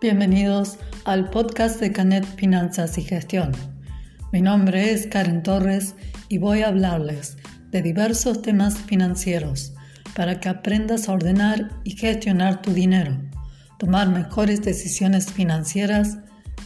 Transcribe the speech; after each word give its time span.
Bienvenidos 0.00 0.78
al 1.04 1.28
podcast 1.28 1.78
de 1.78 1.92
Canet 1.92 2.24
Finanzas 2.24 2.96
y 2.96 3.02
Gestión. 3.02 3.52
Mi 4.32 4.40
nombre 4.40 4.92
es 4.92 5.06
Karen 5.06 5.42
Torres 5.42 5.94
y 6.30 6.38
voy 6.38 6.62
a 6.62 6.68
hablarles 6.68 7.36
de 7.70 7.82
diversos 7.82 8.40
temas 8.40 8.78
financieros 8.78 9.74
para 10.16 10.40
que 10.40 10.48
aprendas 10.48 11.06
a 11.06 11.12
ordenar 11.12 11.68
y 11.84 11.98
gestionar 11.98 12.62
tu 12.62 12.72
dinero, 12.72 13.18
tomar 13.78 14.08
mejores 14.08 14.62
decisiones 14.62 15.30
financieras 15.30 16.16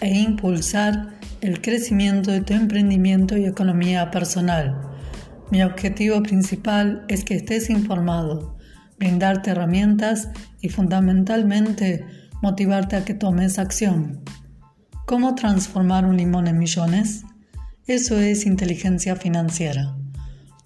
e 0.00 0.16
impulsar 0.16 1.18
el 1.40 1.60
crecimiento 1.60 2.30
de 2.30 2.40
tu 2.40 2.52
emprendimiento 2.52 3.36
y 3.36 3.46
economía 3.46 4.12
personal. 4.12 4.80
Mi 5.50 5.64
objetivo 5.64 6.22
principal 6.22 7.04
es 7.08 7.24
que 7.24 7.34
estés 7.34 7.68
informado, 7.68 8.56
brindarte 8.96 9.50
herramientas 9.50 10.28
y 10.60 10.68
fundamentalmente 10.68 12.06
motivarte 12.44 12.94
a 12.96 13.06
que 13.06 13.14
tomes 13.14 13.58
acción. 13.58 14.22
¿Cómo 15.06 15.34
transformar 15.34 16.04
un 16.04 16.18
limón 16.18 16.46
en 16.46 16.58
millones? 16.58 17.24
Eso 17.86 18.18
es 18.18 18.44
inteligencia 18.44 19.16
financiera. 19.16 19.96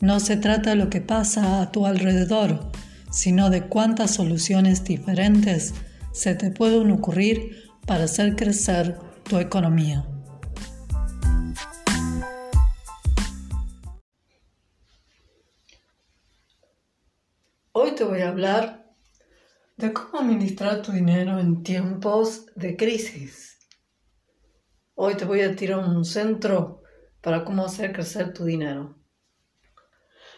No 0.01 0.19
se 0.19 0.37
trata 0.37 0.71
de 0.71 0.77
lo 0.77 0.91
que 0.91 1.01
pasa 1.01 1.63
a 1.63 1.71
tu 1.71 1.87
alrededor, 1.87 2.73
sino 3.13 3.49
de 3.49 3.69
cuántas 3.69 4.11
soluciones 4.11 4.83
diferentes 4.83 5.73
se 6.11 6.35
te 6.35 6.51
pueden 6.51 6.91
ocurrir 6.91 7.71
para 7.87 8.05
hacer 8.05 8.35
crecer 8.35 8.99
tu 9.23 9.39
economía. 9.39 10.05
Hoy 17.71 17.93
te 17.95 18.03
voy 18.03 18.23
a 18.23 18.31
hablar 18.31 18.88
de 19.79 19.93
cómo 19.93 20.19
administrar 20.19 20.83
tu 20.83 20.91
dinero 20.91 21.39
en 21.39 21.63
tiempos 21.63 22.47
de 22.57 22.77
crisis. 22.77 23.61
Hoy 24.97 25.15
te 25.15 25.25
voy 25.25 25.43
a 25.43 25.55
tirar 25.55 25.79
un 25.79 26.05
centro 26.05 26.83
para 27.21 27.45
cómo 27.45 27.65
hacer 27.65 27.93
crecer 27.93 28.33
tu 28.33 28.45
dinero. 28.45 28.97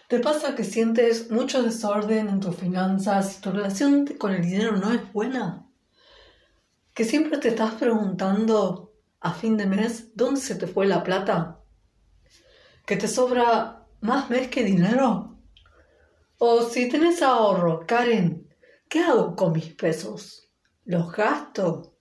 ¿Te 0.08 0.20
pasa 0.20 0.55
que 0.55 0.62
sientes 0.62 1.30
mucho 1.30 1.62
desorden 1.62 2.28
en 2.28 2.41
tus 2.41 2.55
finanzas 2.55 3.38
y 3.38 3.41
tu 3.41 3.50
relación 3.50 4.05
con 4.19 4.32
el 4.32 4.42
dinero 4.42 4.77
no 4.77 4.92
es 4.92 5.10
buena? 5.10 5.66
¿Que 6.92 7.06
siempre 7.06 7.38
te 7.38 7.48
estás 7.48 7.72
preguntando 7.75 8.92
a 9.20 9.32
fin 9.32 9.56
de 9.56 9.64
mes 9.64 10.14
dónde 10.14 10.42
se 10.42 10.54
te 10.56 10.66
fue 10.66 10.86
la 10.86 11.02
plata? 11.02 11.62
¿Que 12.84 12.97
te 12.97 13.08
sobra 13.08 13.86
más 14.02 14.28
mes 14.28 14.48
que 14.48 14.64
dinero? 14.64 15.38
O 16.36 16.62
si 16.69 16.91
tenés 16.91 17.22
ahorro, 17.22 17.86
Karen, 17.86 18.49
¿Qué 18.91 18.98
hago 19.05 19.36
con 19.36 19.52
mis 19.52 19.72
pesos? 19.74 20.50
¿Los 20.84 21.12
gasto? 21.12 21.96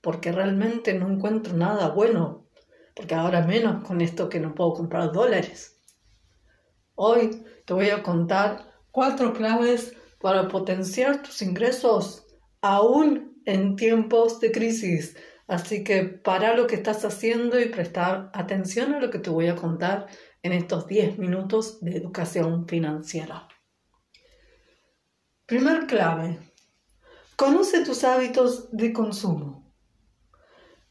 Porque 0.00 0.30
realmente 0.30 0.94
no 0.94 1.10
encuentro 1.10 1.52
nada 1.52 1.88
bueno, 1.88 2.46
porque 2.94 3.16
ahora 3.16 3.44
menos 3.44 3.82
con 3.82 4.00
esto 4.00 4.28
que 4.28 4.38
no 4.38 4.54
puedo 4.54 4.74
comprar 4.74 5.10
dólares. 5.10 5.82
Hoy 6.94 7.44
te 7.64 7.74
voy 7.74 7.90
a 7.90 8.04
contar 8.04 8.72
cuatro 8.92 9.32
claves 9.32 9.96
para 10.20 10.46
potenciar 10.46 11.24
tus 11.24 11.42
ingresos 11.42 12.24
aún 12.60 13.42
en 13.44 13.74
tiempos 13.74 14.38
de 14.38 14.52
crisis. 14.52 15.16
Así 15.48 15.82
que 15.82 16.04
para 16.04 16.54
lo 16.54 16.68
que 16.68 16.76
estás 16.76 17.04
haciendo 17.04 17.58
y 17.58 17.68
prestar 17.68 18.30
atención 18.32 18.94
a 18.94 19.00
lo 19.00 19.10
que 19.10 19.18
te 19.18 19.30
voy 19.30 19.48
a 19.48 19.56
contar 19.56 20.06
en 20.44 20.52
estos 20.52 20.86
10 20.86 21.18
minutos 21.18 21.80
de 21.80 21.96
educación 21.96 22.68
financiera. 22.68 23.48
Primer 25.50 25.88
clave. 25.88 26.38
Conoce 27.34 27.84
tus 27.84 28.04
hábitos 28.04 28.68
de 28.70 28.92
consumo. 28.92 29.74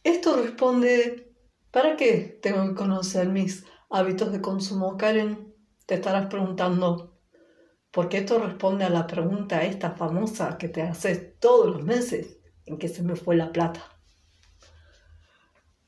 Esto 0.03 0.35
responde, 0.35 1.33
¿para 1.71 1.95
qué 1.95 2.37
tengo 2.41 2.67
que 2.67 2.75
conocer 2.75 3.29
mis 3.29 3.63
hábitos 3.89 4.33
de 4.33 4.41
consumo? 4.41 4.97
Karen, 4.97 5.55
te 5.85 5.95
estarás 5.95 6.25
preguntando, 6.25 7.21
porque 7.89 8.17
esto 8.17 8.37
responde 8.37 8.83
a 8.83 8.89
la 8.89 9.07
pregunta 9.07 9.63
esta 9.63 9.91
famosa 9.91 10.57
que 10.57 10.67
te 10.67 10.81
haces 10.81 11.39
todos 11.39 11.67
los 11.67 11.85
meses, 11.85 12.41
¿en 12.65 12.77
qué 12.77 12.89
se 12.89 13.01
me 13.01 13.15
fue 13.15 13.37
la 13.37 13.53
plata? 13.53 13.81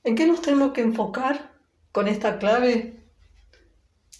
¿En 0.05 0.15
qué 0.15 0.25
nos 0.25 0.41
tenemos 0.41 0.71
que 0.71 0.79
enfocar 0.79 1.51
con 1.91 2.07
esta 2.07 2.39
clave? 2.39 3.05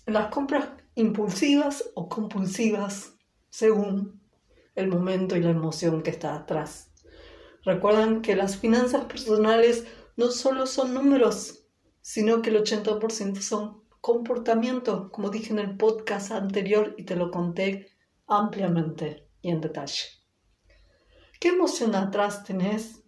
En 0.06 0.14
las 0.14 0.28
compras 0.28 0.68
impulsivas 0.96 1.90
o 1.96 2.09
compulsivas, 2.09 3.14
según 3.50 4.21
el 4.81 4.90
momento 4.90 5.36
y 5.36 5.42
la 5.42 5.52
emoción 5.52 6.03
que 6.03 6.09
está 6.09 6.36
atrás. 6.36 6.92
Recuerdan 7.64 8.22
que 8.22 8.36
las 8.36 8.58
finanzas 8.58 9.06
personales 9.06 9.86
no 10.18 10.31
solo 10.31 10.66
son 10.66 10.94
números, 10.94 11.68
sino 12.02 12.42
que 12.42 12.50
el 12.50 12.64
80% 12.64 13.41
son 13.41 13.84
comportamientos, 14.02 15.12
como 15.12 15.30
dije 15.30 15.53
en 15.53 15.59
el 15.59 15.78
podcast 15.78 16.31
anterior 16.31 16.96
y 16.97 17.03
te 17.03 17.16
lo 17.16 17.30
conté 17.30 17.88
ampliamente 18.28 19.30
y 19.41 19.52
en 19.52 19.62
detalle. 19.62 20.06
¿Qué 21.40 21.50
emoción 21.50 21.96
atrás 21.96 22.44
tenés 22.44 23.02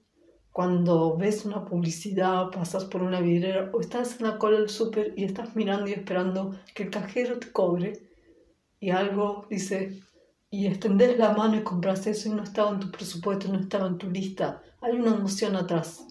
cuando 0.51 1.17
ves 1.17 1.45
una 1.45 1.65
publicidad, 1.65 2.51
pasas 2.51 2.85
por 2.85 3.01
una 3.01 3.19
vidriera 3.21 3.71
o 3.73 3.81
estás 3.81 4.19
en 4.19 4.27
la 4.27 4.37
cola 4.37 4.59
del 4.59 4.69
súper 4.69 5.13
y 5.17 5.23
estás 5.23 5.55
mirando 5.55 5.87
y 5.87 5.93
esperando 5.93 6.55
que 6.75 6.83
el 6.83 6.91
cajero 6.91 7.39
te 7.39 7.51
cobre 7.51 8.07
y 8.79 8.91
algo 8.91 9.47
dice 9.49 9.99
y 10.53 10.67
extendés 10.67 11.17
la 11.17 11.33
mano 11.33 11.55
y 11.55 11.63
compras 11.63 12.05
eso 12.05 12.29
y 12.29 12.31
no 12.33 12.43
estaba 12.43 12.69
en 12.69 12.79
tu 12.79 12.91
presupuesto, 12.91 13.47
no 13.47 13.59
estaba 13.59 13.87
en 13.87 13.97
tu 13.97 14.11
lista. 14.11 14.61
Hay 14.81 14.91
una 14.91 15.15
emoción 15.15 15.55
atrás. 15.55 16.05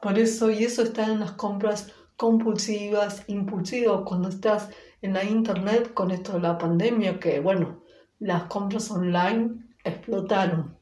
Por 0.00 0.16
eso, 0.16 0.48
y 0.48 0.62
eso 0.62 0.84
está 0.84 1.06
en 1.06 1.18
las 1.18 1.32
compras 1.32 1.88
compulsivas, 2.16 3.24
impulsivas, 3.26 4.02
cuando 4.06 4.28
estás 4.28 4.68
en 5.02 5.14
la 5.14 5.24
internet 5.24 5.92
con 5.92 6.12
esto 6.12 6.34
de 6.34 6.40
la 6.42 6.56
pandemia, 6.56 7.18
que 7.18 7.40
bueno, 7.40 7.82
las 8.20 8.44
compras 8.44 8.92
online 8.92 9.56
explotaron. 9.82 10.78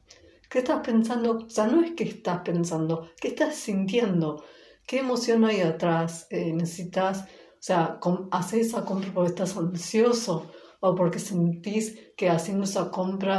¿Qué 0.47 0.59
estás 0.59 0.85
pensando? 0.85 1.39
O 1.47 1.49
sea, 1.49 1.65
no 1.65 1.83
es 1.83 1.93
que 1.93 2.03
estás 2.03 2.41
pensando, 2.45 3.09
¿qué 3.19 3.29
estás 3.29 3.55
sintiendo? 3.55 4.43
¿Qué 4.85 4.99
emoción 4.99 5.45
hay 5.45 5.61
atrás? 5.61 6.27
Eh, 6.29 6.53
necesitas, 6.53 7.23
o 7.23 7.57
sea, 7.59 7.99
hacer 8.29 8.59
esa 8.59 8.85
compra 8.85 9.09
porque 9.11 9.29
estás 9.29 9.57
ansioso 9.57 10.51
o 10.85 10.95
porque 10.95 11.19
sentís 11.19 11.85
que 12.17 12.29
haciendo 12.29 12.65
esa 12.65 12.91
compra 12.91 13.35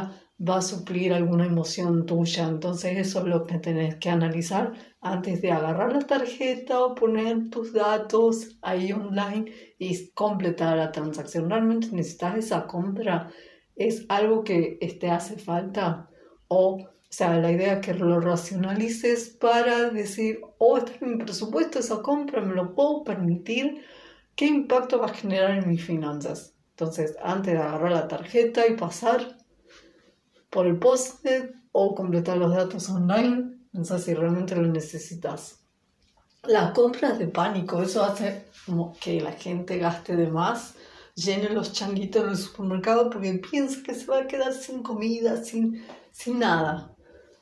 va 0.48 0.56
a 0.58 0.62
suplir 0.62 1.12
alguna 1.12 1.44
emoción 1.44 2.06
tuya. 2.06 2.48
Entonces 2.48 2.96
eso 2.96 3.18
es 3.20 3.26
lo 3.26 3.44
que 3.44 3.58
tenés 3.58 3.96
que 3.96 4.08
analizar 4.08 4.72
antes 5.02 5.42
de 5.42 5.52
agarrar 5.52 5.92
la 5.92 6.00
tarjeta 6.00 6.80
o 6.82 6.94
poner 6.94 7.50
tus 7.50 7.74
datos 7.74 8.56
ahí 8.62 8.92
online 8.92 9.52
y 9.78 10.10
completar 10.12 10.78
la 10.78 10.90
transacción. 10.90 11.50
¿Realmente 11.50 11.88
necesitas 11.92 12.38
esa 12.38 12.66
compra? 12.66 13.30
¿Es 13.76 14.06
algo 14.08 14.42
que 14.42 14.78
te 14.98 15.10
hace 15.10 15.36
falta? 15.36 16.08
O, 16.48 16.76
o 16.76 16.88
sea, 17.10 17.38
la 17.38 17.52
idea 17.52 17.74
es 17.74 17.80
que 17.86 17.92
lo 17.92 18.20
racionalices 18.20 19.36
para 19.38 19.90
decir, 19.90 20.40
oh, 20.58 20.78
está 20.78 20.92
en 21.04 21.18
mi 21.18 21.24
presupuesto 21.24 21.78
esa 21.78 22.00
compra, 22.00 22.40
me 22.40 22.54
lo 22.54 22.74
puedo 22.74 23.04
permitir. 23.04 23.84
¿Qué 24.34 24.46
impacto 24.46 24.98
va 24.98 25.06
a 25.06 25.14
generar 25.14 25.50
en 25.58 25.68
mis 25.68 25.84
finanzas? 25.84 26.53
Entonces, 26.76 27.16
antes 27.22 27.54
de 27.54 27.60
agarrar 27.60 27.92
la 27.92 28.08
tarjeta 28.08 28.66
y 28.66 28.76
pasar 28.76 29.38
por 30.50 30.66
el 30.66 30.76
post 30.76 31.24
o 31.70 31.94
completar 31.94 32.36
los 32.36 32.52
datos 32.52 32.90
online, 32.90 33.58
pensar 33.72 34.00
si 34.00 34.12
realmente 34.12 34.56
lo 34.56 34.66
necesitas. 34.66 35.60
Las 36.42 36.72
compras 36.72 37.16
de 37.20 37.28
pánico, 37.28 37.80
eso 37.80 38.02
hace 38.02 38.46
que 39.00 39.20
la 39.20 39.32
gente 39.32 39.78
gaste 39.78 40.16
de 40.16 40.26
más, 40.26 40.74
llene 41.14 41.48
los 41.50 41.72
changuitos 41.72 42.26
del 42.26 42.36
supermercado 42.36 43.08
porque 43.08 43.32
piensa 43.34 43.80
que 43.84 43.94
se 43.94 44.06
va 44.06 44.18
a 44.18 44.26
quedar 44.26 44.52
sin 44.52 44.82
comida, 44.82 45.42
sin, 45.44 45.84
sin 46.10 46.40
nada. 46.40 46.90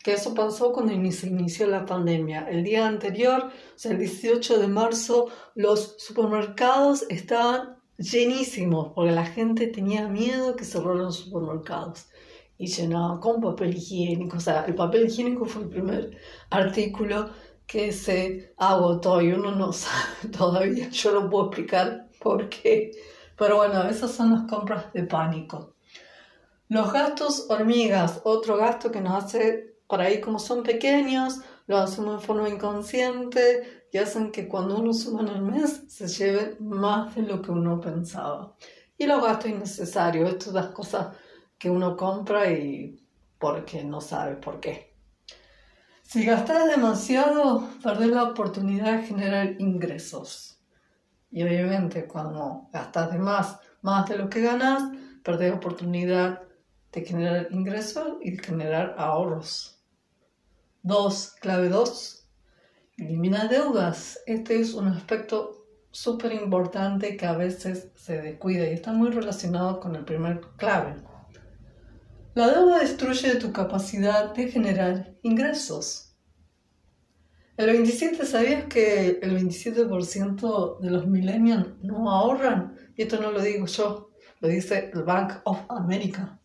Que 0.04 0.12
eso 0.12 0.34
pasó 0.34 0.72
cuando 0.72 0.92
se 1.10 1.26
inició 1.28 1.68
la 1.68 1.86
pandemia. 1.86 2.48
El 2.50 2.64
día 2.64 2.86
anterior, 2.86 3.44
o 3.44 3.78
sea, 3.78 3.92
el 3.92 3.98
18 3.98 4.58
de 4.58 4.68
marzo, 4.68 5.28
los 5.54 5.94
supermercados 5.98 7.06
estaban 7.08 7.81
llenísimos, 7.98 8.92
porque 8.94 9.12
la 9.12 9.26
gente 9.26 9.66
tenía 9.68 10.08
miedo 10.08 10.56
que 10.56 10.64
cerraran 10.64 11.04
los 11.04 11.16
supermercados 11.16 12.08
y 12.58 12.66
llenaba 12.66 13.20
con 13.20 13.40
papel 13.40 13.76
higiénico. 13.76 14.36
O 14.36 14.40
sea, 14.40 14.64
el 14.66 14.74
papel 14.74 15.06
higiénico 15.06 15.44
fue 15.46 15.62
el 15.62 15.68
primer 15.68 16.16
artículo 16.50 17.30
que 17.66 17.92
se 17.92 18.54
agotó 18.56 19.20
y 19.20 19.32
uno 19.32 19.52
no 19.52 19.72
sabe 19.72 20.28
todavía, 20.36 20.88
yo 20.90 21.12
no 21.12 21.30
puedo 21.30 21.46
explicar 21.46 22.08
por 22.20 22.48
qué. 22.48 22.92
Pero 23.36 23.56
bueno, 23.56 23.82
esas 23.88 24.12
son 24.12 24.32
las 24.32 24.42
compras 24.50 24.92
de 24.92 25.04
pánico. 25.04 25.74
Los 26.68 26.92
gastos 26.92 27.46
hormigas, 27.50 28.20
otro 28.24 28.56
gasto 28.56 28.90
que 28.90 29.00
nos 29.00 29.24
hace 29.24 29.76
por 29.86 30.00
ahí 30.00 30.20
como 30.20 30.38
son 30.38 30.62
pequeños, 30.62 31.40
lo 31.66 31.76
hacemos 31.76 32.20
de 32.20 32.26
forma 32.26 32.48
inconsciente, 32.48 33.81
y 33.92 33.98
hacen 33.98 34.32
que 34.32 34.48
cuando 34.48 34.78
uno 34.78 34.94
suma 34.94 35.20
en 35.20 35.28
el 35.28 35.42
mes 35.42 35.84
se 35.86 36.08
lleve 36.08 36.56
más 36.60 37.14
de 37.14 37.22
lo 37.22 37.42
que 37.42 37.50
uno 37.50 37.78
pensaba. 37.78 38.56
Y 38.96 39.04
los 39.06 39.22
gastos 39.22 39.50
innecesarios, 39.50 40.30
estas 40.30 40.54
las 40.54 40.66
cosas 40.68 41.14
que 41.58 41.68
uno 41.68 41.94
compra 41.94 42.50
y 42.50 42.98
porque 43.38 43.84
no 43.84 44.00
sabe 44.00 44.36
por 44.36 44.60
qué. 44.60 44.94
Si 46.02 46.24
gastas 46.24 46.70
demasiado, 46.70 47.68
perdés 47.82 48.08
la 48.08 48.24
oportunidad 48.24 48.98
de 48.98 49.06
generar 49.06 49.60
ingresos. 49.60 50.58
Y 51.30 51.42
obviamente 51.42 52.06
cuando 52.06 52.68
gastas 52.72 53.12
de 53.12 53.18
más, 53.18 53.58
más 53.82 54.08
de 54.08 54.16
lo 54.16 54.30
que 54.30 54.40
ganas, 54.40 54.84
perdés 55.22 55.50
la 55.50 55.56
oportunidad 55.56 56.42
de 56.92 57.04
generar 57.04 57.48
ingresos 57.50 58.14
y 58.22 58.36
de 58.36 58.42
generar 58.42 58.94
ahorros. 58.96 59.82
Dos, 60.82 61.34
clave 61.40 61.68
dos, 61.68 62.21
elimina 62.96 63.48
deudas. 63.48 64.20
Este 64.26 64.60
es 64.60 64.74
un 64.74 64.88
aspecto 64.88 65.66
súper 65.90 66.32
importante 66.32 67.16
que 67.16 67.26
a 67.26 67.36
veces 67.36 67.90
se 67.94 68.20
descuida 68.20 68.66
y 68.68 68.74
está 68.74 68.92
muy 68.92 69.10
relacionado 69.10 69.80
con 69.80 69.94
el 69.94 70.04
primer 70.04 70.40
clave. 70.56 70.96
La 72.34 72.48
deuda 72.48 72.78
destruye 72.78 73.36
tu 73.36 73.52
capacidad 73.52 74.34
de 74.34 74.48
generar 74.48 75.14
ingresos. 75.22 76.16
El 77.58 77.66
27, 77.66 78.24
¿sabías 78.24 78.64
que 78.64 79.18
el 79.20 79.38
27% 79.38 80.80
de 80.80 80.90
los 80.90 81.06
millennials 81.06 81.68
no 81.82 82.10
ahorran? 82.10 82.74
Y 82.96 83.02
esto 83.02 83.20
no 83.20 83.30
lo 83.30 83.42
digo 83.42 83.66
yo, 83.66 84.10
lo 84.40 84.48
dice 84.48 84.90
el 84.94 85.02
Bank 85.02 85.42
of 85.44 85.60
America. 85.68 86.40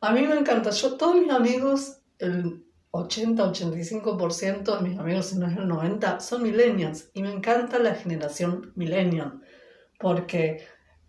A 0.00 0.12
mí 0.12 0.22
me 0.22 0.36
encanta, 0.36 0.70
yo 0.70 0.96
todos 0.96 1.14
mis 1.14 1.30
amigos, 1.30 2.00
el 2.18 2.66
80-85% 2.92 4.78
de 4.78 4.88
mis 4.88 4.98
amigos, 4.98 5.26
si 5.26 5.38
no 5.38 5.46
es 5.46 5.56
el 5.56 5.64
90%, 5.64 6.20
son 6.20 6.42
millennials. 6.42 7.10
Y 7.14 7.22
me 7.22 7.32
encanta 7.32 7.78
la 7.78 7.94
generación 7.94 8.72
millennial 8.76 9.40
porque 9.98 10.62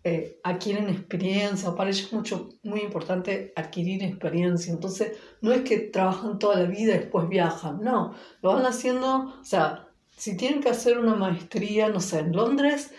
eh, 0.06 0.38
adquieren 0.42 0.88
experiencia, 0.88 1.74
para 1.74 1.90
ellos 1.90 2.06
es 2.06 2.12
mucho, 2.12 2.50
muy 2.62 2.80
importante 2.80 3.52
adquirir 3.56 4.02
experiencia, 4.02 4.72
entonces 4.72 5.18
no 5.40 5.50
es 5.52 5.62
que 5.62 5.78
trabajan 5.78 6.38
toda 6.38 6.60
la 6.60 6.68
vida 6.68 6.94
y 6.94 6.98
después 6.98 7.26
viajan, 7.28 7.80
no, 7.82 8.14
lo 8.42 8.52
van 8.52 8.66
haciendo, 8.66 9.34
o 9.40 9.44
sea, 9.44 9.88
si 10.14 10.36
tienen 10.36 10.62
que 10.62 10.68
hacer 10.68 10.98
una 10.98 11.14
maestría, 11.14 11.88
no 11.88 12.00
sé, 12.00 12.18
en 12.18 12.32
Londres, 12.32 12.92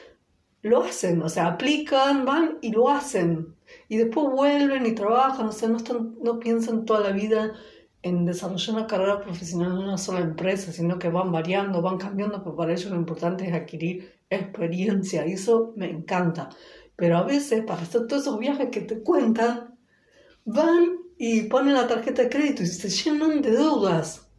lo 0.64 0.84
hacen, 0.84 1.22
o 1.22 1.30
sea, 1.30 1.46
aplican, 1.46 2.26
van 2.26 2.58
y 2.62 2.72
lo 2.72 2.90
hacen, 2.90 3.56
y 3.88 3.98
después 3.98 4.28
vuelven 4.32 4.88
y 4.88 4.96
trabajan, 4.96 5.46
o 5.46 5.52
sea, 5.52 5.70
no, 5.70 5.78
están, 5.78 6.16
no 6.24 6.40
piensan 6.40 6.86
toda 6.86 7.02
la 7.02 7.12
vida 7.12 7.54
en 8.06 8.24
desarrollar 8.24 8.76
una 8.76 8.86
carrera 8.86 9.20
profesional 9.20 9.72
en 9.72 9.78
una 9.80 9.98
sola 9.98 10.20
empresa, 10.20 10.72
sino 10.72 11.00
que 11.00 11.10
van 11.10 11.32
variando, 11.32 11.82
van 11.82 11.98
cambiando, 11.98 12.44
pero 12.44 12.56
para 12.56 12.72
ellos 12.72 12.92
lo 12.92 12.98
importante 12.98 13.48
es 13.48 13.54
adquirir 13.54 14.20
experiencia 14.30 15.26
y 15.26 15.34
eso 15.34 15.74
me 15.76 15.90
encanta. 15.90 16.50
Pero 16.96 17.18
a 17.18 17.24
veces, 17.24 17.64
para 17.66 17.82
hacer 17.82 18.06
todos 18.06 18.22
esos 18.22 18.38
viajes 18.38 18.70
que 18.70 18.82
te 18.82 19.02
cuentan, 19.02 19.80
van 20.46 20.98
y 21.18 21.44
ponen 21.44 21.74
la 21.74 21.88
tarjeta 21.88 22.22
de 22.22 22.30
crédito 22.30 22.62
y 22.62 22.68
se 22.68 22.90
llenan 22.90 23.42
de 23.42 23.50
deudas. 23.50 24.30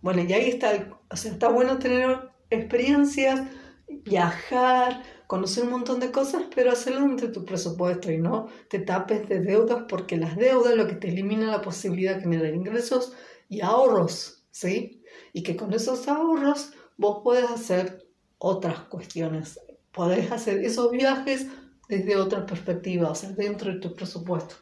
Bueno, 0.00 0.22
y 0.22 0.32
ahí 0.32 0.48
está, 0.48 0.98
o 1.10 1.16
sea, 1.16 1.32
está 1.32 1.50
bueno 1.50 1.78
tener 1.78 2.30
experiencias, 2.48 3.42
viajar, 3.86 5.02
conocer 5.26 5.64
un 5.64 5.70
montón 5.70 6.00
de 6.00 6.12
cosas, 6.12 6.44
pero 6.54 6.70
hacerlo 6.70 7.04
entre 7.04 7.28
tu 7.28 7.44
presupuesto 7.44 8.10
y 8.10 8.18
no 8.18 8.48
te 8.68 8.78
tapes 8.78 9.28
de 9.28 9.40
deudas 9.40 9.84
porque 9.88 10.16
las 10.16 10.36
deudas 10.36 10.74
lo 10.74 10.86
que 10.86 10.94
te 10.94 11.08
elimina 11.08 11.46
la 11.46 11.62
posibilidad 11.62 12.16
de 12.16 12.22
generar 12.22 12.54
ingresos 12.54 13.12
y 13.48 13.60
ahorros, 13.60 14.44
¿sí? 14.50 15.02
Y 15.32 15.42
que 15.42 15.56
con 15.56 15.72
esos 15.72 16.08
ahorros 16.08 16.72
vos 16.96 17.20
puedes 17.22 17.50
hacer 17.50 18.06
otras 18.38 18.80
cuestiones, 18.80 19.60
podés 19.92 20.30
hacer 20.30 20.64
esos 20.64 20.90
viajes 20.90 21.46
desde 21.88 22.16
otra 22.16 22.46
perspectiva, 22.46 23.10
o 23.10 23.14
sea, 23.14 23.30
dentro 23.30 23.72
de 23.72 23.80
tu 23.80 23.94
presupuesto. 23.94 24.56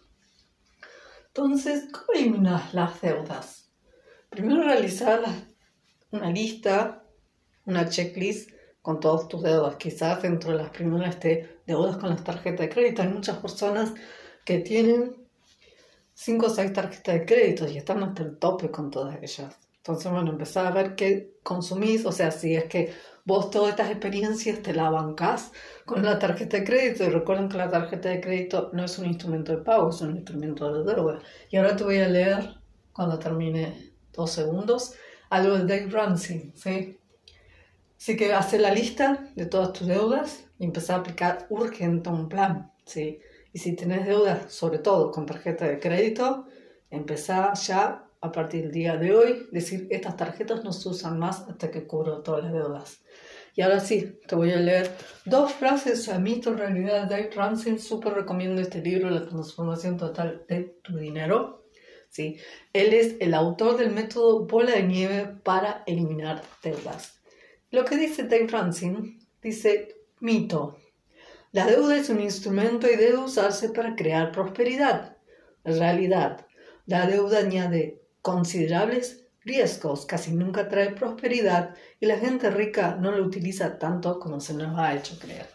Entonces, 1.29 1.89
¿cómo 1.91 2.07
eliminas 2.15 2.75
las 2.75 3.01
deudas? 3.01 3.73
Primero 4.31 4.63
realizar 4.63 5.23
una 6.11 6.31
lista, 6.31 7.05
una 7.67 7.89
checklist 7.89 8.51
con 8.85 9.01
todas 9.01 9.29
tus 9.29 9.43
deudas. 9.43 9.77
Quizás 9.77 10.21
dentro 10.21 10.51
de 10.53 10.59
las 10.59 10.69
primeras 10.69 11.19
te 11.19 11.61
deudas 11.67 11.97
con 11.97 12.11
las 12.11 12.23
tarjetas 12.23 12.61
de 12.61 12.69
crédito. 12.69 13.01
Hay 13.01 13.09
muchas 13.09 13.39
personas 13.39 13.95
que 14.45 14.59
tienen 14.59 15.17
5 16.13 16.45
o 16.45 16.51
6 16.51 16.71
tarjetas 16.75 17.15
de 17.15 17.25
crédito 17.25 17.67
y 17.67 17.79
están 17.79 18.03
hasta 18.03 18.23
el 18.23 18.37
tope 18.37 18.71
con 18.71 18.91
todas 18.91 19.17
ellas. 19.23 19.57
Entonces, 19.79 20.13
bueno, 20.13 20.33
empezar 20.33 20.67
a 20.67 20.71
ver 20.71 20.97
qué 20.97 21.33
consumís, 21.43 22.05
o 22.05 22.13
sea, 22.13 22.31
si 22.31 22.57
es 22.57 22.65
que 22.67 22.93
vos 23.25 23.51
todas 23.51 23.71
estas 23.71 23.91
experiencias 23.91 24.61
te 24.61 24.75
la 24.75 24.91
bancás 24.91 25.51
con 25.87 26.03
la 26.03 26.19
tarjeta 26.19 26.59
de 26.59 26.65
crédito. 26.65 27.05
Y 27.05 27.09
recuerden 27.09 27.49
que 27.49 27.57
la 27.57 27.71
tarjeta 27.71 28.11
de 28.11 28.21
crédito 28.21 28.69
no 28.75 28.85
es 28.85 28.99
un 28.99 29.07
instrumento 29.07 29.53
de 29.57 29.63
pago, 29.63 29.89
es 29.89 30.01
un 30.03 30.15
instrumento 30.15 30.71
de 30.75 30.93
deuda. 30.93 31.21
Y 31.49 31.57
ahora 31.57 31.75
te 31.75 31.85
voy 31.85 32.01
a 32.01 32.09
leer, 32.11 32.55
cuando 32.93 33.19
termine 33.19 33.95
dos 34.13 34.31
segundos, 34.31 34.93
algo 35.31 35.57
de 35.57 35.65
Dave 35.65 35.91
Ramsey, 35.91 36.53
¿sí? 36.55 36.99
Así 38.05 38.19
que 38.19 38.35
hacer 38.35 38.61
la 38.61 38.71
lista 38.71 39.31
de 39.35 39.47
todas 39.47 39.73
tus 39.73 39.87
deudas 39.87 40.45
y 40.59 40.67
empezar 40.67 40.97
a 40.97 40.99
aplicar 41.01 41.47
urgente 41.49 42.11
un 42.11 42.29
plan, 42.29 42.71
¿sí? 42.85 43.19
Y 43.51 43.59
si 43.61 43.75
tienes 43.77 44.05
deudas, 44.05 44.53
sobre 44.53 44.79
todo 44.79 45.11
con 45.11 45.25
tarjeta 45.25 45.67
de 45.67 45.81
crédito, 45.81 46.45
empezar 46.91 47.55
ya 47.55 48.05
a 48.21 48.31
partir 48.31 48.65
del 48.65 48.73
día 48.73 48.99
de 48.99 49.15
hoy, 49.15 49.47
decir, 49.53 49.89
estas 49.91 50.19
tarjetas 50.19 50.63
no 50.63 50.75
se 50.75 50.87
usan 50.91 51.19
más 51.19 51.49
hasta 51.49 51.71
que 51.71 51.87
cubro 51.87 52.21
todas 52.21 52.45
las 52.45 52.53
deudas. 52.53 53.03
Y 53.55 53.63
ahora 53.63 53.81
sí, 53.81 54.19
te 54.29 54.35
voy 54.35 54.53
a 54.53 54.57
leer 54.57 54.91
dos 55.25 55.55
frases 55.55 56.07
a 56.11 56.19
mito 56.19 56.53
realidad 56.53 57.05
de 57.05 57.09
Dave 57.09 57.31
Ramsey. 57.35 57.79
Súper 57.79 58.13
recomiendo 58.13 58.61
este 58.61 58.83
libro, 58.83 59.09
La 59.09 59.27
transformación 59.27 59.97
total 59.97 60.45
de 60.47 60.77
tu 60.83 60.99
dinero. 60.99 61.65
¿sí? 62.11 62.37
Él 62.75 62.93
es 62.93 63.17
el 63.21 63.33
autor 63.33 63.79
del 63.79 63.93
método 63.93 64.45
bola 64.45 64.73
de 64.73 64.83
nieve 64.83 65.25
para 65.43 65.83
eliminar 65.87 66.43
deudas. 66.63 67.14
Lo 67.75 67.85
que 67.85 67.97
dice 67.97 68.23
Dave 68.23 68.47
Ramsey, 68.47 69.19
dice 69.43 69.97
mito. 70.21 70.79
La 71.51 71.67
deuda 71.67 71.97
es 71.97 72.09
un 72.09 72.21
instrumento 72.21 72.89
y 72.89 72.95
debe 72.95 73.19
usarse 73.19 73.71
para 73.71 73.97
crear 73.97 74.31
prosperidad. 74.31 75.17
Realidad. 75.65 76.47
La 76.87 77.09
deuda 77.09 77.41
añade 77.41 78.01
considerables 78.23 79.27
riesgos, 79.41 80.07
casi 80.07 80.33
nunca 80.33 80.69
trae 80.69 80.93
prosperidad 80.93 81.75
y 81.99 82.07
la 82.07 82.17
gente 82.17 82.49
rica 82.49 82.95
no 82.95 83.11
lo 83.11 83.25
utiliza 83.25 83.77
tanto 83.77 84.21
como 84.21 84.39
se 84.39 84.55
nos 84.55 84.79
ha 84.79 84.95
hecho 84.95 85.19
creer. 85.19 85.49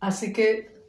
Así 0.00 0.32
que 0.32 0.82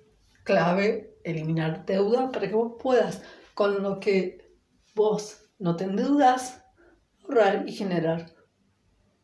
clave 0.44 1.20
eliminar 1.24 1.86
deuda 1.86 2.32
para 2.32 2.48
que 2.48 2.56
vos 2.56 2.74
puedas 2.82 3.22
con 3.54 3.84
lo 3.84 4.00
que 4.00 4.58
vos 4.96 5.52
no 5.60 5.76
te 5.76 5.84
endeudas 5.84 6.64
ahorrar 7.22 7.70
y 7.70 7.72
generar 7.72 8.35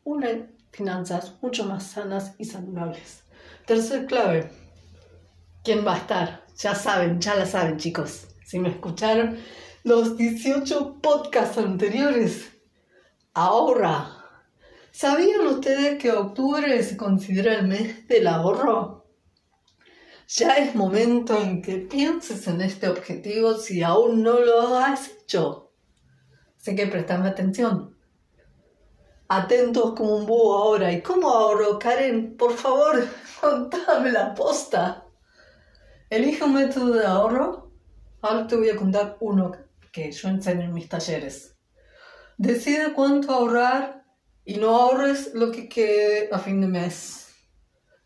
unas 0.04 0.36
finanzas 0.70 1.34
mucho 1.40 1.64
más 1.64 1.84
sanas 1.84 2.34
y 2.38 2.44
saludables. 2.44 3.22
Tercer 3.66 4.06
clave, 4.06 4.50
¿quién 5.62 5.86
va 5.86 5.94
a 5.94 5.98
estar? 5.98 6.44
Ya 6.56 6.74
saben, 6.74 7.20
ya 7.20 7.34
la 7.34 7.46
saben 7.46 7.76
chicos. 7.76 8.28
Si 8.44 8.58
me 8.58 8.70
escucharon 8.70 9.38
los 9.84 10.16
18 10.16 11.00
podcasts 11.00 11.58
anteriores, 11.58 12.50
ahora, 13.34 14.16
¿sabían 14.90 15.46
ustedes 15.46 15.98
que 15.98 16.12
octubre 16.12 16.82
se 16.82 16.96
considera 16.96 17.54
el 17.54 17.68
mes 17.68 18.06
del 18.08 18.26
ahorro? 18.26 19.06
Ya 20.28 20.54
es 20.54 20.74
momento 20.74 21.40
en 21.42 21.60
que 21.60 21.76
pienses 21.76 22.46
en 22.46 22.62
este 22.62 22.88
objetivo 22.88 23.54
si 23.54 23.82
aún 23.82 24.22
no 24.22 24.40
lo 24.40 24.78
has 24.78 25.10
hecho. 25.10 25.72
Así 26.58 26.74
que 26.74 26.86
prestame 26.86 27.28
atención 27.28 27.92
atentos 29.36 29.94
como 29.94 30.16
un 30.16 30.26
búho 30.26 30.54
ahora. 30.54 30.92
¿Y 30.92 31.02
cómo 31.02 31.30
ahorro, 31.30 31.78
Karen? 31.78 32.36
Por 32.36 32.52
favor, 32.52 33.08
contame 33.40 34.12
la 34.12 34.34
posta. 34.34 35.06
Elige 36.10 36.44
un 36.44 36.54
método 36.54 36.94
de 36.94 37.06
ahorro. 37.06 37.72
Ahora 38.20 38.46
te 38.46 38.56
voy 38.56 38.68
a 38.68 38.76
contar 38.76 39.16
uno 39.20 39.52
que 39.90 40.12
yo 40.12 40.28
enseño 40.28 40.62
en 40.62 40.74
mis 40.74 40.88
talleres. 40.88 41.56
Decide 42.36 42.92
cuánto 42.92 43.32
ahorrar 43.32 44.04
y 44.44 44.56
no 44.56 44.76
ahorres 44.76 45.32
lo 45.34 45.50
que 45.50 45.68
quede 45.68 46.28
a 46.32 46.38
fin 46.38 46.60
de 46.60 46.66
mes. 46.66 47.34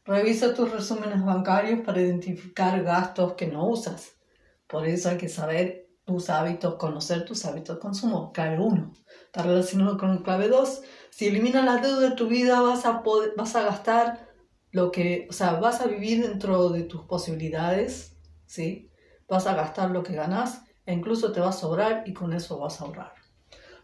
Revisa 0.04 0.54
tus 0.54 0.70
resúmenes 0.70 1.24
bancarios 1.24 1.80
para 1.80 2.00
identificar 2.00 2.82
gastos 2.82 3.34
que 3.34 3.48
no 3.48 3.66
usas. 3.66 4.12
Por 4.68 4.86
eso 4.86 5.08
hay 5.08 5.16
que 5.16 5.28
saber 5.28 5.85
tus 6.06 6.30
hábitos, 6.30 6.76
conocer 6.76 7.26
tus 7.26 7.44
hábitos 7.44 7.76
de 7.76 7.82
consumo. 7.82 8.32
Clave 8.32 8.58
1. 8.58 8.92
Está 9.26 9.42
relacionado 9.42 9.98
con 9.98 10.22
clave 10.22 10.48
2 10.48 10.82
si 11.16 11.28
eliminas 11.28 11.64
la 11.64 11.78
deuda 11.78 12.10
de 12.10 12.14
tu 12.14 12.26
vida, 12.26 12.60
vas 12.60 12.84
a, 12.84 13.02
vas 13.38 13.56
a 13.56 13.62
gastar 13.62 14.28
lo 14.70 14.90
que, 14.90 15.26
o 15.30 15.32
sea, 15.32 15.54
vas 15.54 15.80
a 15.80 15.86
vivir 15.86 16.28
dentro 16.28 16.68
de 16.68 16.82
tus 16.82 17.06
posibilidades, 17.06 18.18
¿sí? 18.44 18.90
Vas 19.26 19.46
a 19.46 19.54
gastar 19.54 19.92
lo 19.92 20.02
que 20.02 20.12
ganas 20.12 20.60
e 20.84 20.92
incluso 20.92 21.32
te 21.32 21.40
va 21.40 21.48
a 21.48 21.52
sobrar 21.52 22.02
y 22.04 22.12
con 22.12 22.34
eso 22.34 22.58
vas 22.58 22.82
a 22.82 22.84
ahorrar. 22.84 23.14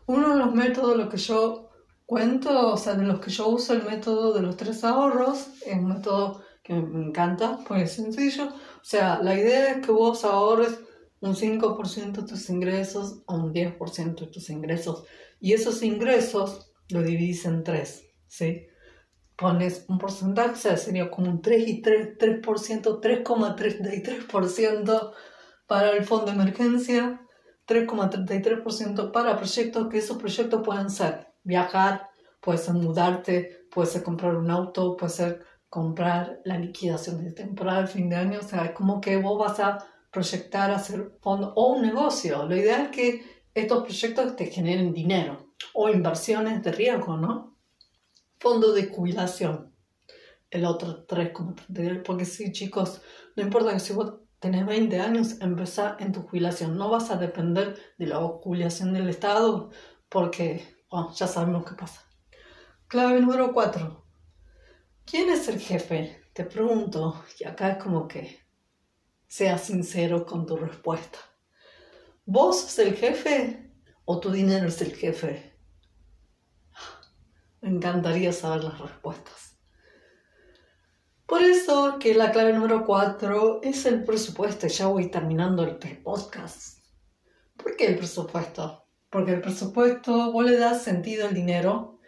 Uno 0.05 0.35
de 0.35 0.45
los 0.45 0.55
métodos, 0.55 0.95
lo 0.95 1.09
que 1.09 1.17
yo 1.17 1.71
cuento, 2.05 2.75
o 2.75 2.76
sea, 2.76 2.97
de 2.97 3.07
los 3.07 3.19
que 3.19 3.31
yo 3.31 3.49
uso 3.49 3.73
el 3.73 3.85
método 3.85 4.35
de 4.35 4.43
los 4.43 4.59
tres 4.59 4.85
ahorros, 4.85 5.49
es 5.64 5.75
un 5.75 5.88
método 5.88 6.43
que 6.62 6.75
me 6.75 7.07
encanta, 7.07 7.61
pues 7.67 7.85
es 7.85 7.93
sencillo. 7.93 8.49
O 8.49 8.85
sea, 8.85 9.21
la 9.23 9.35
idea 9.35 9.73
es 9.73 9.87
que 9.87 9.91
vos 9.91 10.23
ahorres 10.26 10.79
un 11.23 11.35
5% 11.35 12.21
de 12.21 12.29
tus 12.29 12.50
ingresos 12.50 13.23
o 13.26 13.37
un 13.37 13.55
10% 13.55 14.21
de 14.21 14.26
tus 14.26 14.50
ingresos. 14.50 15.07
Y 15.41 15.55
esos 15.55 15.83
ingresos 15.83 16.71
lo 16.91 17.02
dividís 17.02 17.47
en 17.47 17.64
tres, 17.64 18.05
¿sí? 18.26 18.67
Pones 19.37 19.87
un 19.88 19.99
porcentaje, 19.99 20.76
sería 20.76 21.11
como 21.11 21.31
un 21.31 21.41
3 21.41 21.69
y 21.69 21.81
3, 21.81 22.19
3%, 22.19 23.00
3,33% 23.00 25.12
para 25.67 25.91
el 25.91 26.05
fondo 26.05 26.26
de 26.26 26.33
emergencia, 26.33 27.23
3,33% 27.67 29.12
para 29.12 29.37
proyectos, 29.37 29.88
que 29.88 29.99
esos 29.99 30.19
proyectos 30.19 30.62
pueden 30.64 30.91
ser 30.91 31.29
viajar, 31.45 32.11
puede 32.41 32.59
ser 32.59 32.75
mudarte, 32.75 33.67
puede 33.71 33.88
ser 33.88 34.02
comprar 34.02 34.37
un 34.37 34.50
auto, 34.50 34.97
puede 34.97 35.12
ser 35.12 35.45
comprar 35.69 36.41
la 36.45 36.59
liquidación 36.59 37.25
de 37.25 37.31
temporada 37.33 37.79
al 37.79 37.88
fin 37.88 38.11
de 38.11 38.17
año, 38.17 38.41
o 38.41 38.47
sea, 38.47 38.67
es 38.67 38.73
como 38.73 39.00
que 39.00 39.17
vos 39.17 39.38
vas 39.38 39.59
a 39.61 39.79
proyectar, 40.12 40.71
hacer 40.71 41.19
fondo 41.21 41.52
o 41.57 41.73
un 41.73 41.83
negocio. 41.83 42.45
Lo 42.45 42.54
ideal 42.54 42.83
es 42.83 42.88
que 42.90 43.45
estos 43.54 43.83
proyectos 43.83 44.37
te 44.37 44.47
generen 44.47 44.92
dinero 44.92 45.54
o 45.75 45.88
inversiones 45.88 46.62
de 46.62 46.71
riesgo, 46.71 47.16
¿no? 47.16 47.57
Fondo 48.38 48.73
de 48.73 48.87
jubilación. 48.87 49.75
El 50.50 50.66
otro 50.66 51.07
3,33, 51.07 52.02
porque 52.02 52.26
sí, 52.26 52.52
chicos, 52.52 53.00
no 53.37 53.42
importa 53.42 53.73
que 53.73 53.81
si 53.81 53.95
vos 53.95 54.16
tenés 54.38 54.66
20 54.66 55.00
años, 55.00 55.40
empezá 55.40 55.97
en 55.99 56.12
tu 56.12 56.23
jubilación. 56.23 56.76
No 56.76 56.90
vas 56.90 57.11
a 57.11 57.16
depender 57.16 57.78
de 57.97 58.07
la 58.07 58.19
jubilación 58.19 58.92
del 58.92 59.09
Estado, 59.09 59.71
porque 60.11 60.62
ya 61.14 61.26
sabemos 61.26 61.64
qué 61.64 61.75
pasa. 61.75 62.07
Clave 62.87 63.19
número 63.21 63.54
4. 63.54 64.04
¿Quién 65.07 65.31
es 65.31 65.49
el 65.49 65.59
jefe? 65.59 66.21
Te 66.35 66.45
pregunto, 66.45 67.25
y 67.38 67.45
acá 67.45 67.71
es 67.71 67.83
como 67.83 68.07
que 68.07 68.42
seas 69.33 69.62
sincero 69.62 70.27
con 70.27 70.45
tu 70.45 70.59
respuesta. 70.59 71.19
¿Vos 72.27 72.61
sos 72.61 72.79
el 72.81 72.95
jefe 72.95 73.73
o 74.05 74.21
tu 74.21 74.31
dinero 74.31 74.69
es 74.69 74.83
el 74.83 74.95
jefe? 74.95 75.57
Me 77.62 77.71
encantaría 77.71 78.31
saber 78.35 78.65
las 78.65 78.79
respuestas. 78.79 79.59
Por 81.25 81.41
eso 81.41 81.97
que 81.99 82.12
la 82.12 82.31
clave 82.31 82.53
número 82.53 82.85
4 82.85 83.61
es 83.62 83.87
el 83.87 84.05
presupuesto. 84.05 84.67
Ya 84.67 84.89
voy 84.89 85.11
terminando 85.11 85.62
el 85.62 85.79
podcast. 86.03 86.85
¿Por 87.57 87.75
qué 87.75 87.87
el 87.87 87.97
presupuesto? 87.97 88.87
Porque 89.09 89.33
el 89.33 89.41
presupuesto 89.41 90.31
vos 90.31 90.45
le 90.45 90.59
das 90.59 90.83
sentido 90.83 91.27
al 91.27 91.33
dinero 91.33 92.01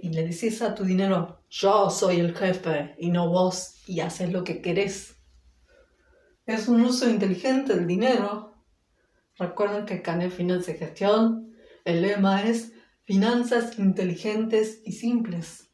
y 0.00 0.10
le 0.10 0.22
dices 0.24 0.62
a 0.62 0.76
tu 0.76 0.84
dinero, 0.84 1.42
yo 1.50 1.90
soy 1.90 2.20
el 2.20 2.32
jefe 2.36 2.94
y 2.96 3.10
no 3.10 3.28
vos 3.28 3.82
y 3.88 3.98
haces 3.98 4.30
lo 4.30 4.44
que 4.44 4.62
querés. 4.62 5.19
Es 6.50 6.66
un 6.66 6.80
uso 6.80 7.08
inteligente 7.08 7.76
del 7.76 7.86
dinero. 7.86 8.56
Recuerden 9.38 9.86
que 9.86 10.02
Canet 10.02 10.32
Finanza 10.32 10.72
y 10.72 10.78
Gestión, 10.78 11.54
el 11.84 12.02
lema 12.02 12.42
es 12.42 12.72
finanzas 13.04 13.78
inteligentes 13.78 14.82
y 14.84 14.90
simples. 14.90 15.70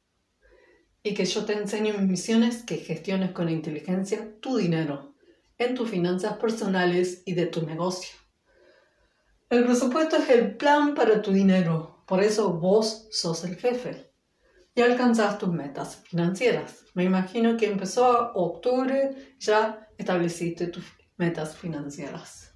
Y 1.02 1.14
que 1.14 1.24
yo 1.24 1.46
te 1.46 1.54
enseño 1.54 1.94
mis 1.94 2.06
misiones 2.06 2.62
que 2.62 2.76
gestiones 2.76 3.30
con 3.30 3.48
inteligencia 3.48 4.38
tu 4.40 4.58
dinero 4.58 5.14
en 5.56 5.74
tus 5.74 5.88
finanzas 5.88 6.36
personales 6.36 7.22
y 7.24 7.32
de 7.32 7.46
tu 7.46 7.64
negocio. 7.64 8.14
El 9.48 9.64
presupuesto 9.64 10.16
es 10.16 10.28
el 10.28 10.58
plan 10.58 10.94
para 10.94 11.22
tu 11.22 11.32
dinero, 11.32 12.04
por 12.06 12.22
eso 12.22 12.52
vos 12.52 13.08
sos 13.10 13.44
el 13.44 13.56
jefe. 13.56 14.12
Y 14.74 14.82
alcanzás 14.82 15.38
tus 15.38 15.48
metas 15.48 16.02
financieras. 16.04 16.84
Me 16.92 17.04
imagino 17.04 17.56
que 17.56 17.64
empezó 17.64 18.32
octubre, 18.34 19.36
ya 19.38 19.85
estableciste 19.98 20.68
tus 20.68 20.84
metas 21.16 21.56
financieras. 21.56 22.54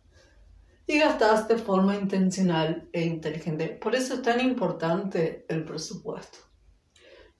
Y 0.87 0.99
gastás 0.99 1.47
de 1.47 1.57
forma 1.57 1.97
intencional 1.97 2.89
e 2.93 3.05
inteligente. 3.05 3.69
Por 3.69 3.95
eso 3.95 4.15
es 4.15 4.23
tan 4.23 4.41
importante 4.41 5.47
el 5.49 5.65
presupuesto. 5.65 6.39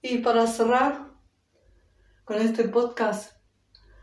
Y 0.01 0.19
para 0.19 0.47
cerrar 0.47 1.11
con 2.23 2.37
este 2.37 2.69
podcast, 2.69 3.33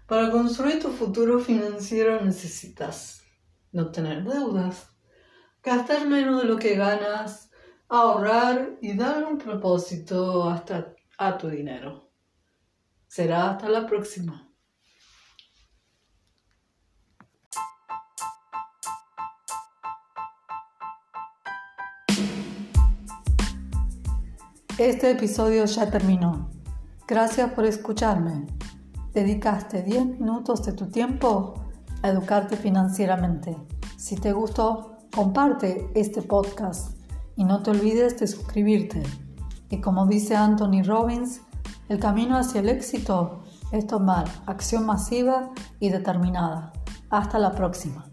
para 0.07 0.31
construir 0.31 0.81
tu 0.81 0.89
futuro 0.89 1.41
financiero 1.41 2.23
necesitas 2.25 3.23
no 3.73 3.91
tener 3.91 4.25
deudas, 4.25 4.91
gastar 5.63 6.07
menos 6.07 6.43
de 6.43 6.49
lo 6.49 6.59
que 6.59 6.77
ganas, 6.77 7.51
ahorrar 7.89 8.79
y 8.81 8.97
dar 8.97 9.25
un 9.25 9.39
propósito 9.39 10.49
hasta 10.49 10.95
a 11.19 11.37
tu 11.37 11.49
dinero. 11.49 12.11
Será 13.07 13.51
hasta 13.51 13.69
la 13.69 13.87
próxima. 13.87 14.48
Este 24.79 25.11
episodio 25.11 25.65
ya 25.65 25.91
terminó. 25.91 26.51
Gracias 27.09 27.53
por 27.53 27.65
escucharme. 27.65 28.47
Dedicaste 29.13 29.83
10 29.83 30.21
minutos 30.21 30.65
de 30.65 30.73
tu 30.73 30.87
tiempo 30.87 31.55
a 32.01 32.09
educarte 32.11 32.57
financieramente. 32.57 33.57
Si 33.97 34.15
te 34.15 34.31
gustó, 34.31 34.99
comparte 35.13 35.91
este 35.97 36.23
podcast 36.23 36.97
y 37.35 37.43
no 37.43 37.61
te 37.65 37.73
olvides 37.73 38.21
de 38.21 38.29
suscribirte. 38.29 39.03
Y 39.69 39.81
como 39.81 40.07
dice 40.07 40.37
Anthony 40.37 40.85
Robbins, 40.85 41.41
el 41.89 41.99
camino 41.99 42.39
hacia 42.39 42.61
el 42.61 42.69
éxito 42.69 43.43
es 43.73 43.85
tomar 43.85 44.29
acción 44.47 44.87
masiva 44.87 45.51
y 45.81 45.89
determinada. 45.89 46.73
Hasta 47.11 47.41
la 47.41 47.51
próxima. 47.51 48.08